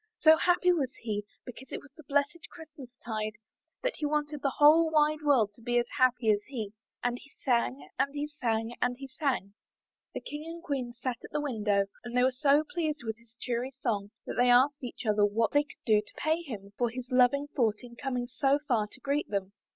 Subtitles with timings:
[0.17, 3.33] So happy was he because it was the blessed Christmas tide,
[3.83, 6.73] that he wanted the whole wide world to be as happy as he.
[7.03, 9.53] And he sang, and he sang, and he sang.
[10.15, 13.35] The King and Queen sat at the window, and they were so pleased with his
[13.39, 16.89] cheery song that they asked each other what they could do to pay him for
[16.89, 19.53] his loving thought in coming so far to greet them.